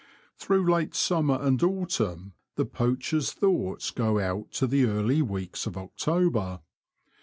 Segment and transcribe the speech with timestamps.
[0.39, 5.77] (/^^^H^iPUGHl'dte summer and autumn the Vj5^ poacher's thoughts go out to the early weeks of
[5.77, 6.61] October.